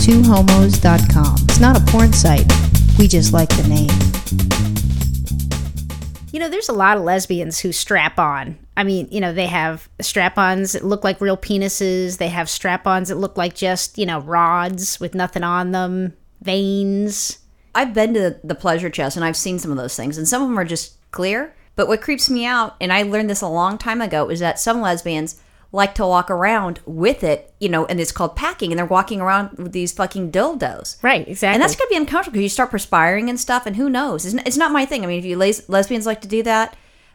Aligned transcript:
twohomos.com. 0.00 1.36
It's 1.44 1.60
not 1.60 1.76
a 1.76 1.84
porn 1.90 2.12
site. 2.12 2.50
We 2.98 3.06
just 3.08 3.32
like 3.32 3.48
the 3.50 3.68
name. 3.68 3.88
You 6.32 6.40
know, 6.40 6.48
there's 6.48 6.68
a 6.68 6.74
lot 6.74 6.96
of 6.96 7.04
lesbians 7.04 7.58
who 7.58 7.72
strap 7.72 8.18
on. 8.18 8.58
I 8.76 8.84
mean, 8.84 9.08
you 9.10 9.20
know, 9.20 9.32
they 9.32 9.46
have 9.46 9.88
strap 10.00 10.38
ons 10.38 10.72
that 10.72 10.84
look 10.84 11.04
like 11.04 11.20
real 11.20 11.36
penises. 11.36 12.18
They 12.18 12.28
have 12.28 12.48
strap 12.48 12.86
ons 12.86 13.08
that 13.08 13.16
look 13.16 13.36
like 13.36 13.54
just, 13.54 13.98
you 13.98 14.06
know, 14.06 14.20
rods 14.20 15.00
with 15.00 15.14
nothing 15.14 15.42
on 15.42 15.72
them, 15.72 16.14
veins. 16.42 17.38
I've 17.74 17.94
been 17.94 18.14
to 18.14 18.38
the 18.44 18.54
pleasure 18.54 18.90
chest 18.90 19.16
and 19.16 19.24
I've 19.24 19.36
seen 19.36 19.58
some 19.58 19.70
of 19.70 19.76
those 19.76 19.96
things, 19.96 20.18
and 20.18 20.28
some 20.28 20.42
of 20.42 20.48
them 20.48 20.58
are 20.58 20.64
just 20.64 20.96
clear. 21.10 21.54
But 21.76 21.86
what 21.86 22.02
creeps 22.02 22.28
me 22.28 22.44
out, 22.44 22.74
and 22.80 22.92
I 22.92 23.02
learned 23.02 23.30
this 23.30 23.40
a 23.40 23.48
long 23.48 23.78
time 23.78 24.00
ago, 24.00 24.28
is 24.30 24.40
that 24.40 24.58
some 24.58 24.80
lesbians 24.80 25.40
like 25.70 25.94
to 25.96 26.06
walk 26.06 26.30
around 26.30 26.80
with 26.86 27.22
it, 27.22 27.52
you 27.60 27.68
know, 27.68 27.84
and 27.86 28.00
it's 28.00 28.12
called 28.12 28.34
packing, 28.36 28.72
and 28.72 28.78
they're 28.78 28.86
walking 28.86 29.20
around 29.20 29.58
with 29.58 29.72
these 29.72 29.92
fucking 29.92 30.32
dildos. 30.32 31.02
Right, 31.02 31.28
exactly. 31.28 31.54
And 31.54 31.62
that's 31.62 31.76
going 31.76 31.88
to 31.88 31.90
be 31.90 31.96
uncomfortable 31.96 32.32
because 32.34 32.44
you 32.44 32.48
start 32.48 32.70
perspiring 32.70 33.28
and 33.28 33.38
stuff, 33.38 33.66
and 33.66 33.76
who 33.76 33.90
knows? 33.90 34.24
It's, 34.24 34.34
it's 34.46 34.56
not 34.56 34.72
my 34.72 34.86
thing. 34.86 35.04
I 35.04 35.06
mean, 35.06 35.18
if 35.18 35.24
you 35.26 35.36
les- 35.36 35.68
lesbians 35.68 36.06
like 36.06 36.22
to 36.22 36.28
do 36.28 36.42
that, 36.44 36.74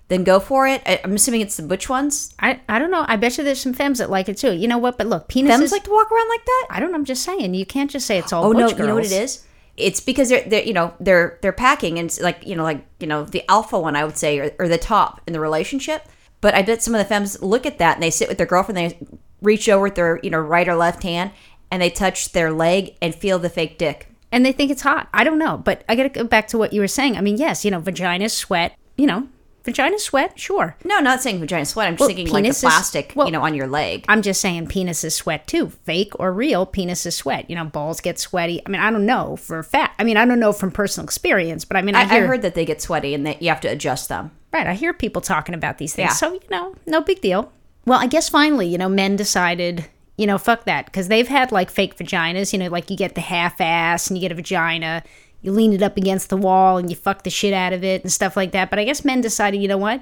then 0.09 0.23
go 0.23 0.39
for 0.39 0.67
it. 0.67 0.83
I- 0.85 1.01
I'm 1.03 1.15
assuming 1.15 1.41
it's 1.41 1.57
the 1.57 1.63
butch 1.63 1.89
ones. 1.89 2.35
I, 2.39 2.59
I 2.69 2.77
don't 2.77 2.91
know. 2.91 3.05
I 3.07 3.15
bet 3.15 3.37
you 3.37 3.43
there's 3.43 3.59
some 3.61 3.73
femmes 3.73 3.97
that 3.97 4.11
like 4.11 4.29
it 4.29 4.37
too. 4.37 4.53
You 4.53 4.67
know 4.67 4.77
what? 4.77 4.97
But 4.99 5.07
look, 5.07 5.29
penises. 5.29 5.47
Femmes 5.47 5.71
like 5.71 5.85
to 5.85 5.91
walk 5.91 6.11
around 6.11 6.29
like 6.29 6.45
that. 6.45 6.67
I 6.69 6.79
don't 6.79 6.91
know. 6.91 6.97
I'm 6.97 7.05
just 7.05 7.23
saying. 7.23 7.55
You 7.55 7.65
can't 7.65 7.89
just 7.89 8.05
say 8.05 8.19
it's 8.19 8.31
all 8.31 8.45
Oh 8.45 8.51
no, 8.51 8.67
butch 8.67 8.77
you 8.77 8.85
know 8.85 8.95
what 8.95 9.05
it 9.05 9.11
is? 9.11 9.45
It's 9.77 9.99
because 9.99 10.29
they're, 10.29 10.43
they're 10.47 10.63
you 10.63 10.73
know 10.73 10.93
they're 10.99 11.39
they're 11.41 11.51
packing 11.51 11.97
and 11.97 12.05
it's 12.05 12.21
like 12.21 12.45
you 12.45 12.55
know 12.55 12.61
like 12.61 12.85
you 12.99 13.07
know 13.07 13.23
the 13.23 13.43
alpha 13.49 13.79
one 13.79 13.95
I 13.95 14.05
would 14.05 14.17
say 14.17 14.37
or, 14.37 14.51
or 14.59 14.67
the 14.67 14.77
top 14.77 15.21
in 15.25 15.33
the 15.33 15.39
relationship. 15.39 16.05
But 16.43 16.53
I 16.55 16.61
bet 16.61 16.83
some 16.83 16.93
of 16.93 16.99
the 16.99 17.05
femmes 17.05 17.41
look 17.41 17.65
at 17.65 17.77
that 17.77 17.95
and 17.95 18.03
they 18.03 18.09
sit 18.11 18.27
with 18.27 18.37
their 18.37 18.45
girlfriend. 18.45 18.77
They 18.77 18.97
reach 19.41 19.67
over 19.69 19.83
with 19.83 19.95
their 19.95 20.19
you 20.21 20.29
know 20.29 20.39
right 20.39 20.67
or 20.67 20.75
left 20.75 21.01
hand 21.03 21.31
and 21.71 21.81
they 21.81 21.89
touch 21.89 22.33
their 22.33 22.51
leg 22.51 22.95
and 23.01 23.15
feel 23.15 23.39
the 23.39 23.49
fake 23.49 23.77
dick. 23.77 24.07
and 24.31 24.45
they 24.45 24.51
think 24.51 24.69
it's 24.69 24.81
hot. 24.81 25.07
I 25.13 25.23
don't 25.23 25.39
know, 25.39 25.57
but 25.57 25.83
I 25.87 25.95
got 25.95 26.03
to 26.03 26.09
go 26.09 26.23
back 26.25 26.47
to 26.49 26.57
what 26.57 26.73
you 26.73 26.81
were 26.81 26.87
saying. 26.99 27.15
I 27.17 27.21
mean, 27.21 27.37
yes, 27.37 27.63
you 27.63 27.71
know, 27.71 27.79
vagina 27.79 28.27
sweat. 28.29 28.75
You 28.97 29.07
know, 29.07 29.27
vagina 29.63 29.97
sweat. 29.99 30.37
Sure. 30.39 30.75
No, 30.83 30.99
not 30.99 31.21
saying 31.23 31.39
vagina 31.39 31.65
sweat. 31.65 31.87
I'm 31.87 31.93
just 31.93 32.01
Well, 32.01 32.09
thinking 32.09 32.27
like 32.33 32.43
the 32.43 32.53
plastic 32.59 33.13
well- 33.15 33.25
you 33.27 33.31
know 33.31 33.41
on 33.41 33.53
your 33.55 33.67
leg. 33.67 34.03
I'm 34.09 34.21
just 34.21 34.41
saying 34.41 34.67
penises 34.67 35.13
sweat 35.13 35.47
too, 35.47 35.69
fake 35.69 36.11
or 36.19 36.33
real. 36.33 36.65
Penises 36.67 37.13
sweat. 37.13 37.49
You 37.49 37.55
know, 37.55 37.63
balls 37.65 38.01
get 38.01 38.19
sweaty. 38.19 38.61
I 38.65 38.69
mean, 38.69 38.81
I 38.81 38.91
don't 38.91 39.05
know 39.05 39.37
for 39.37 39.59
a 39.59 39.63
fact. 39.63 39.95
I 39.99 40.03
mean, 40.03 40.17
I 40.17 40.25
don't 40.25 40.39
know 40.41 40.51
from 40.53 40.71
personal 40.71 41.05
experience, 41.05 41.63
but 41.63 41.77
I 41.77 41.81
mean, 41.81 41.95
I, 41.95 42.01
I, 42.01 42.17
I 42.17 42.19
heard 42.21 42.41
that 42.41 42.53
they 42.55 42.65
get 42.65 42.81
sweaty 42.81 43.13
and 43.15 43.25
that 43.25 43.41
you 43.41 43.47
have 43.49 43.61
to 43.61 43.67
adjust 43.69 44.09
them. 44.09 44.31
Right. 44.53 44.67
I 44.67 44.73
hear 44.73 44.93
people 44.93 45.21
talking 45.21 45.55
about 45.55 45.77
these 45.77 45.93
things. 45.93 46.11
Yeah. 46.11 46.13
So 46.13 46.33
you 46.33 46.41
know, 46.49 46.75
no 46.85 47.01
big 47.01 47.21
deal. 47.21 47.51
Well, 47.85 47.99
I 47.99 48.07
guess 48.07 48.29
finally, 48.29 48.67
you 48.67 48.77
know, 48.77 48.87
men 48.87 49.15
decided, 49.15 49.85
you 50.17 50.25
know, 50.25 50.37
fuck 50.37 50.65
that, 50.65 50.85
because 50.85 51.09
they've 51.09 51.27
had 51.27 51.51
like 51.51 51.69
fake 51.69 51.97
vaginas. 51.97 52.53
You 52.53 52.59
know, 52.59 52.67
like 52.69 52.89
you 52.89 52.95
get 52.95 53.15
the 53.15 53.21
half 53.21 53.59
ass 53.59 54.07
and 54.07 54.17
you 54.17 54.21
get 54.21 54.31
a 54.31 54.35
vagina. 54.35 55.03
You 55.41 55.51
lean 55.51 55.73
it 55.73 55.81
up 55.81 55.97
against 55.97 56.29
the 56.29 56.37
wall 56.37 56.77
and 56.77 56.89
you 56.89 56.95
fuck 56.95 57.23
the 57.23 57.29
shit 57.29 57.53
out 57.53 57.73
of 57.73 57.83
it 57.83 58.01
and 58.01 58.11
stuff 58.11 58.37
like 58.37 58.51
that. 58.53 58.69
But 58.69 58.79
I 58.79 58.85
guess 58.85 59.03
men 59.03 59.19
decided, 59.19 59.61
you 59.61 59.67
know 59.67 59.77
what? 59.77 60.01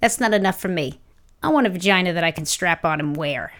That's 0.00 0.18
not 0.18 0.32
enough 0.32 0.58
for 0.58 0.68
me. 0.68 0.98
I 1.42 1.48
want 1.50 1.66
a 1.66 1.70
vagina 1.70 2.14
that 2.14 2.24
I 2.24 2.30
can 2.30 2.46
strap 2.46 2.84
on 2.84 2.98
and 2.98 3.14
wear. 3.14 3.52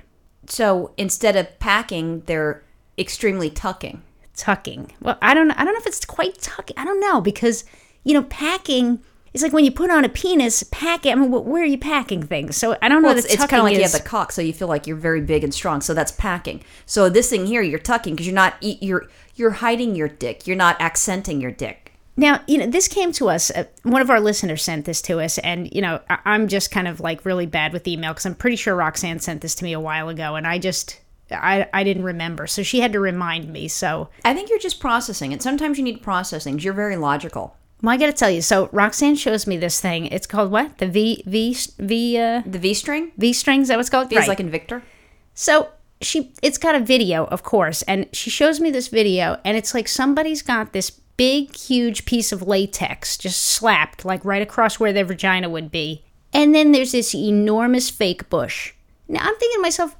So 0.47 0.93
instead 0.97 1.37
of 1.37 1.59
packing, 1.59 2.23
they're 2.23 2.63
extremely 2.97 3.51
tucking. 3.51 4.03
tucking. 4.35 4.93
Well, 5.03 5.19
I 5.21 5.35
don't 5.35 5.51
I 5.51 5.65
don't 5.65 5.75
know 5.75 5.81
if 5.81 5.87
it's 5.87 6.05
quite 6.07 6.39
tucking. 6.39 6.79
I 6.79 6.85
don't 6.85 7.01
know 7.01 7.21
because 7.21 7.65
you 8.05 8.15
know 8.15 8.23
packing 8.23 9.01
is 9.39 9.43
like 9.43 9.53
when 9.53 9.65
you 9.65 9.71
put 9.73 9.91
on 9.91 10.05
a 10.05 10.09
penis, 10.09 10.63
pack 10.65 11.07
it. 11.07 11.13
I 11.13 11.15
mean, 11.15 11.31
wh- 11.31 11.47
where 11.47 11.63
are 11.63 11.67
you 11.67 11.79
packing 11.79 12.23
things? 12.23 12.57
So 12.57 12.77
I 12.83 12.89
don't 12.89 13.03
know. 13.03 13.09
Well, 13.09 13.19
it's, 13.19 13.27
it's 13.27 13.37
kind 13.51 13.61
of 13.61 13.65
like 13.65 13.75
you 13.75 13.83
have 13.83 13.93
the 13.93 14.09
cock, 14.09 14.33
so 14.33 14.43
you 14.43 14.53
feel 14.53 14.69
like 14.69 14.87
you're 14.87 14.97
very 14.97 15.21
big 15.21 15.43
and 15.45 15.53
strong. 15.55 15.81
So 15.81 15.95
that's 15.95 16.13
packing. 16.13 16.63
So 16.87 17.09
this 17.09 17.31
thing 17.31 17.47
here, 17.47 17.63
you're 17.63 17.79
tucking 17.79 18.15
because 18.15 18.27
you're 18.27 18.35
not 18.35 18.55
you're 18.61 19.09
you're 19.37 19.51
hiding 19.53 19.95
your 19.95 20.09
dick. 20.09 20.47
You're 20.47 20.57
not 20.57 20.81
accenting 20.81 21.41
your 21.41 21.51
dick. 21.53 21.93
Now, 22.17 22.41
you 22.49 22.59
know, 22.59 22.67
this 22.67 22.89
came 22.89 23.13
to 23.13 23.29
us. 23.29 23.49
Uh, 23.53 23.65
one 23.85 24.03
of 24.03 24.11
our 24.11 24.21
listeners 24.21 24.63
sent 24.63 24.85
this 24.87 25.01
to 25.03 25.21
us, 25.21 25.39
and 25.39 25.73
you 25.73 25.81
know, 25.81 26.01
I- 26.11 26.19
I'm 26.25 26.49
just 26.49 26.71
kind 26.71 26.89
of 26.89 26.99
like 27.01 27.25
really 27.25 27.47
bad 27.47 27.73
with 27.73 27.87
email 27.87 28.13
because 28.13 28.27
I'm 28.27 28.35
pretty 28.35 28.57
sure 28.57 28.75
Roxanne 28.75 29.21
sent 29.21 29.41
this 29.41 29.55
to 29.57 29.65
me 29.65 29.73
a 29.73 29.79
while 29.81 30.09
ago, 30.09 30.35
and 30.35 30.45
I 30.47 30.59
just 30.59 31.01
I 31.31 31.69
I 31.73 31.85
didn't 31.85 32.03
remember, 32.05 32.47
so 32.49 32.63
she 32.65 32.81
had 32.81 32.93
to 32.95 33.01
remind 33.01 33.53
me. 33.53 33.69
So 33.69 34.09
I 34.25 34.35
think 34.35 34.51
you're 34.51 34.59
just 34.59 34.81
processing 34.81 35.31
it. 35.31 35.43
Sometimes 35.43 35.79
you 35.79 35.85
need 35.85 36.03
processing. 36.03 36.59
You're 36.59 36.73
very 36.73 36.97
logical. 36.97 37.55
Well, 37.83 37.95
I 37.95 37.97
got 37.97 38.07
to 38.07 38.13
tell 38.13 38.31
you. 38.31 38.43
So 38.43 38.69
Roxanne 38.73 39.17
shows 39.17 39.47
me 39.47 39.57
this 39.57 39.81
thing. 39.81 40.07
It's 40.07 40.27
called 40.27 40.51
what? 40.51 40.79
The 40.79 40.89
V 40.89 41.23
V 41.27 41.57
V 41.79 42.19
uh, 42.19 42.43
The 42.47 42.59
V 42.59 42.75
string 42.75 43.13
V 43.17 43.33
string. 43.33 43.63
Is 43.63 43.69
that 43.69 43.77
what's 43.77 43.91
called? 43.91 44.09
feels 44.09 44.21
Right. 44.21 44.29
like 44.29 44.41
in 44.41 44.51
Victor. 44.51 44.83
So 45.35 45.69
she 46.01 46.33
it's 46.43 46.59
got 46.59 46.75
a 46.75 46.81
video, 46.81 47.25
of 47.27 47.43
course, 47.43 47.83
and 47.83 48.07
she 48.13 48.31
shows 48.31 48.61
me 48.61 48.71
this 48.71 48.89
video 48.89 49.39
and 49.45 49.57
it's 49.57 49.75
like 49.75 49.89
somebody's 49.89 50.43
got 50.43 50.73
this 50.73 50.91
big 50.91 51.55
huge 51.57 52.05
piece 52.05 52.31
of 52.31 52.43
latex 52.43 53.17
just 53.17 53.43
slapped 53.43 54.05
like 54.05 54.25
right 54.25 54.43
across 54.43 54.79
where 54.79 54.93
their 54.93 55.05
vagina 55.05 55.49
would 55.49 55.71
be. 55.71 56.05
And 56.33 56.55
then 56.55 56.73
there's 56.73 56.93
this 56.93 57.15
enormous 57.15 57.91
fake 57.91 58.29
bush. 58.29 58.73
Now 59.09 59.21
I'm 59.23 59.37
thinking 59.37 59.59
to 59.59 59.63
myself, 59.63 59.97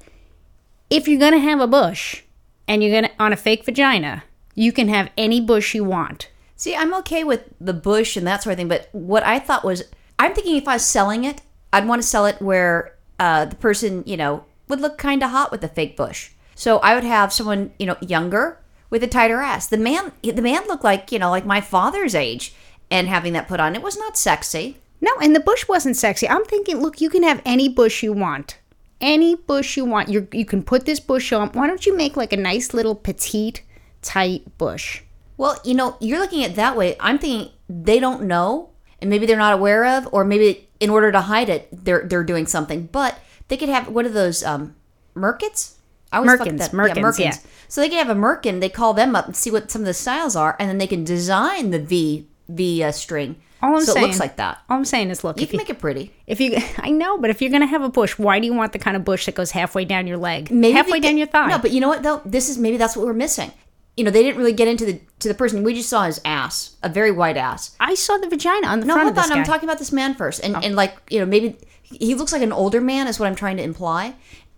if 0.89 1.07
you're 1.07 1.19
going 1.19 1.33
to 1.33 1.39
have 1.39 1.59
a 1.59 1.67
bush 1.67 2.23
and 2.67 2.83
you're 2.83 3.01
to 3.01 3.11
on 3.19 3.33
a 3.33 3.37
fake 3.37 3.65
vagina, 3.65 4.23
you 4.55 4.71
can 4.71 4.87
have 4.87 5.09
any 5.17 5.41
bush 5.41 5.73
you 5.75 5.83
want. 5.83 6.29
See, 6.59 6.75
I'm 6.75 6.93
okay 6.95 7.23
with 7.23 7.45
the 7.61 7.73
bush 7.73 8.17
and 8.17 8.27
that 8.27 8.43
sort 8.43 8.51
of 8.51 8.57
thing, 8.57 8.67
but 8.67 8.89
what 8.91 9.23
I 9.23 9.39
thought 9.39 9.63
was, 9.63 9.81
I'm 10.19 10.33
thinking 10.33 10.57
if 10.57 10.67
I 10.67 10.73
was 10.73 10.85
selling 10.85 11.23
it, 11.23 11.41
I'd 11.71 11.87
want 11.87 12.01
to 12.01 12.07
sell 12.07 12.25
it 12.25 12.41
where 12.41 12.97
uh, 13.17 13.45
the 13.45 13.55
person, 13.55 14.03
you 14.05 14.17
know, 14.17 14.43
would 14.67 14.81
look 14.81 14.97
kind 14.97 15.23
of 15.23 15.29
hot 15.31 15.51
with 15.53 15.61
the 15.61 15.69
fake 15.69 15.95
bush. 15.95 16.31
So 16.55 16.79
I 16.79 16.95
would 16.95 17.05
have 17.05 17.31
someone, 17.31 17.71
you 17.79 17.85
know, 17.85 17.95
younger 18.01 18.59
with 18.89 19.01
a 19.05 19.07
tighter 19.07 19.39
ass. 19.39 19.67
The 19.67 19.77
man, 19.77 20.11
the 20.21 20.41
man 20.41 20.67
looked 20.67 20.83
like, 20.83 21.13
you 21.13 21.19
know, 21.19 21.29
like 21.29 21.45
my 21.45 21.61
father's 21.61 22.13
age, 22.13 22.53
and 22.91 23.07
having 23.07 23.31
that 23.33 23.47
put 23.47 23.61
on, 23.61 23.73
it 23.73 23.81
was 23.81 23.97
not 23.97 24.17
sexy. 24.17 24.79
No, 24.99 25.13
and 25.21 25.33
the 25.33 25.39
bush 25.39 25.65
wasn't 25.69 25.95
sexy. 25.95 26.27
I'm 26.27 26.43
thinking, 26.43 26.81
look, 26.81 26.99
you 26.99 27.09
can 27.09 27.23
have 27.23 27.41
any 27.45 27.69
bush 27.69 28.03
you 28.03 28.11
want. 28.11 28.57
Any 28.99 29.33
bush 29.35 29.77
you 29.77 29.85
want. 29.85 30.09
You 30.09 30.27
you 30.33 30.43
can 30.43 30.61
put 30.61 30.85
this 30.85 30.99
bush 30.99 31.31
on. 31.31 31.53
Why 31.53 31.67
don't 31.67 31.85
you 31.85 31.95
make 31.95 32.17
like 32.17 32.33
a 32.33 32.37
nice 32.37 32.73
little 32.73 32.95
petite, 32.95 33.63
tight 34.01 34.57
bush? 34.57 35.03
Well, 35.39 35.57
you 35.63 35.73
know, 35.73 35.95
you're 36.01 36.19
looking 36.19 36.43
at 36.43 36.51
it 36.51 36.55
that 36.57 36.75
way. 36.75 36.97
I'm 36.99 37.17
thinking 37.17 37.53
they 37.69 37.97
don't 38.01 38.23
know, 38.23 38.71
and 39.01 39.09
maybe 39.09 39.25
they're 39.25 39.37
not 39.37 39.53
aware 39.53 39.85
of, 39.85 40.09
or 40.11 40.25
maybe 40.25 40.67
in 40.81 40.89
order 40.89 41.13
to 41.13 41.21
hide 41.21 41.47
it, 41.47 41.69
they're 41.71 42.03
they're 42.05 42.25
doing 42.25 42.45
something. 42.45 42.89
But 42.91 43.17
they 43.47 43.55
could 43.55 43.69
have 43.69 43.87
what 43.87 44.05
are 44.05 44.09
those 44.09 44.43
um, 44.43 44.75
merkits? 45.15 45.75
I 46.11 46.17
always 46.17 46.31
Merkins, 46.31 46.57
that- 46.57 46.71
merkins, 46.71 47.19
yeah. 47.19 47.37
So 47.69 47.79
they 47.79 47.87
can 47.87 48.05
have 48.05 48.15
a 48.15 48.19
merkin. 48.19 48.59
They 48.59 48.67
call 48.67 48.93
them 48.93 49.15
up 49.15 49.27
and 49.27 49.35
see 49.35 49.49
what 49.49 49.71
some 49.71 49.83
of 49.83 49.85
the 49.85 49.93
styles 49.93 50.35
are, 50.35 50.57
and 50.59 50.67
then 50.69 50.77
they 50.77 50.87
can 50.87 51.05
design 51.05 51.69
the 51.71 51.79
V 51.79 52.27
V 52.49 52.83
uh, 52.83 52.91
string. 52.91 53.37
All 53.61 53.75
I'm 53.75 53.81
so 53.85 53.93
saying, 53.93 54.03
it 54.03 54.07
looks 54.07 54.19
like 54.19 54.35
that. 54.37 54.59
All 54.69 54.75
I'm 54.77 54.85
saying 54.85 55.09
is, 55.09 55.23
look, 55.23 55.37
You 55.37 55.43
if 55.43 55.49
can 55.51 55.59
you, 55.59 55.63
make 55.63 55.69
it 55.69 55.79
pretty. 55.79 56.11
if 56.27 56.41
you, 56.41 56.57
I 56.79 56.89
know, 56.89 57.17
but 57.17 57.29
if 57.29 57.41
you're 57.41 57.51
gonna 57.51 57.65
have 57.67 57.81
a 57.83 57.89
bush, 57.89 58.17
why 58.17 58.39
do 58.39 58.45
you 58.45 58.53
want 58.53 58.73
the 58.73 58.79
kind 58.79 58.97
of 58.97 59.05
bush 59.05 59.25
that 59.27 59.35
goes 59.35 59.51
halfway 59.51 59.85
down 59.85 60.05
your 60.05 60.17
leg, 60.17 60.51
Maybe 60.51 60.73
halfway 60.73 60.99
down 60.99 61.17
your 61.17 61.27
thigh? 61.27 61.47
No, 61.47 61.59
but 61.59 61.71
you 61.71 61.79
know 61.79 61.87
what 61.89 62.03
though? 62.03 62.21
This 62.25 62.49
is 62.49 62.57
maybe 62.57 62.75
that's 62.77 62.97
what 62.97 63.05
we're 63.05 63.13
missing. 63.13 63.51
You 63.99 64.05
know, 64.05 64.11
they 64.11 64.23
didn't 64.23 64.37
really 64.37 64.53
get 64.53 64.69
into 64.69 64.85
the 64.85 65.01
to 65.19 65.27
the 65.27 65.33
person. 65.33 65.61
We 65.61 65.73
just 65.73 65.89
saw 65.89 66.05
his 66.05 66.21
ass, 66.23 66.77
a 66.81 66.87
very 66.87 67.11
white 67.11 67.35
ass. 67.35 67.75
I 67.81 67.95
saw 67.95 68.17
the 68.17 68.29
vagina 68.29 68.67
on 68.67 68.79
the 68.79 68.85
No, 68.85 68.93
front 68.93 69.07
hold 69.07 69.17
of 69.17 69.23
this 69.23 69.31
on. 69.31 69.39
I'm 69.39 69.43
talking 69.43 69.67
about 69.67 69.77
this 69.77 69.91
man 69.91 70.15
first, 70.15 70.39
and 70.41 70.55
oh. 70.55 70.59
and 70.63 70.73
like 70.77 70.95
you 71.09 71.19
know 71.19 71.25
maybe 71.25 71.57
he 71.83 72.15
looks 72.15 72.31
like 72.31 72.41
an 72.41 72.53
older 72.53 72.79
man 72.79 73.07
is 73.07 73.19
what 73.19 73.27
I'm 73.27 73.35
trying 73.35 73.57
to 73.57 73.63
imply. 73.63 74.15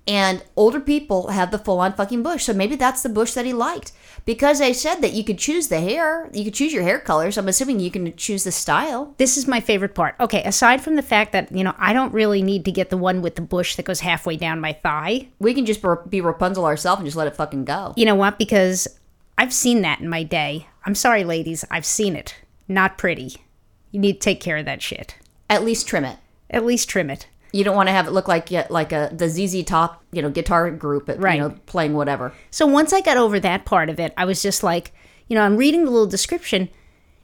And 0.07 0.43
older 0.55 0.79
people 0.79 1.29
have 1.29 1.51
the 1.51 1.59
full 1.59 1.79
on 1.79 1.93
fucking 1.93 2.21
bush, 2.23 2.43
so 2.43 2.53
maybe 2.53 2.75
that's 2.75 3.01
the 3.01 3.09
bush 3.09 3.33
that 3.33 3.45
he 3.45 3.53
liked 3.53 3.93
because 4.25 4.59
they 4.59 4.73
said 4.73 4.95
that 5.01 5.13
you 5.13 5.23
could 5.23 5.37
choose 5.37 5.67
the 5.67 5.79
hair, 5.79 6.29
you 6.33 6.43
could 6.43 6.53
choose 6.53 6.73
your 6.73 6.83
hair 6.83 6.99
colors. 6.99 7.37
I'm 7.37 7.47
assuming 7.47 7.79
you 7.79 7.91
can 7.91 8.15
choose 8.15 8.43
the 8.43 8.51
style. 8.51 9.13
this 9.17 9.37
is 9.37 9.47
my 9.47 9.59
favorite 9.59 9.95
part. 9.95 10.15
Okay, 10.19 10.43
aside 10.43 10.81
from 10.81 10.95
the 10.95 11.01
fact 11.01 11.31
that 11.31 11.51
you 11.51 11.63
know 11.63 11.73
I 11.77 11.93
don't 11.93 12.13
really 12.13 12.41
need 12.41 12.65
to 12.65 12.71
get 12.71 12.89
the 12.89 12.97
one 12.97 13.21
with 13.21 13.35
the 13.35 13.41
bush 13.41 13.75
that 13.75 13.83
goes 13.83 14.01
halfway 14.01 14.37
down 14.37 14.59
my 14.59 14.73
thigh. 14.73 15.27
We 15.39 15.53
can 15.53 15.65
just 15.65 15.83
be 16.09 16.21
Rapunzel 16.21 16.65
ourselves 16.65 16.99
and 16.99 17.07
just 17.07 17.17
let 17.17 17.27
it 17.27 17.35
fucking 17.35 17.65
go. 17.65 17.93
You 17.95 18.05
know 18.05 18.15
what? 18.15 18.37
Because 18.37 18.87
I've 19.41 19.51
seen 19.53 19.81
that 19.81 19.99
in 19.99 20.07
my 20.07 20.21
day. 20.21 20.67
I'm 20.85 20.93
sorry, 20.93 21.23
ladies. 21.23 21.65
I've 21.71 21.85
seen 21.85 22.15
it. 22.15 22.35
Not 22.67 22.99
pretty. 22.99 23.37
You 23.89 23.99
need 23.99 24.13
to 24.13 24.19
take 24.19 24.39
care 24.39 24.57
of 24.57 24.65
that 24.65 24.83
shit. 24.83 25.15
At 25.49 25.63
least 25.63 25.87
trim 25.87 26.05
it. 26.05 26.17
At 26.51 26.63
least 26.63 26.87
trim 26.87 27.09
it. 27.09 27.25
You 27.51 27.63
don't 27.63 27.75
want 27.75 27.89
to 27.89 27.93
have 27.93 28.05
it 28.07 28.11
look 28.11 28.27
like 28.27 28.51
like 28.69 28.91
a 28.91 29.09
the 29.11 29.27
ZZ 29.27 29.63
Top, 29.63 30.03
you 30.11 30.21
know, 30.21 30.29
guitar 30.29 30.69
group, 30.69 31.09
at, 31.09 31.19
Right. 31.19 31.37
you 31.37 31.41
know, 31.41 31.55
playing 31.65 31.95
whatever. 31.95 32.33
So 32.51 32.67
once 32.67 32.93
I 32.93 33.01
got 33.01 33.17
over 33.17 33.39
that 33.39 33.65
part 33.65 33.89
of 33.89 33.99
it, 33.99 34.13
I 34.15 34.25
was 34.25 34.43
just 34.43 34.61
like, 34.61 34.93
you 35.27 35.35
know, 35.35 35.41
I'm 35.41 35.57
reading 35.57 35.85
the 35.85 35.91
little 35.91 36.05
description. 36.05 36.69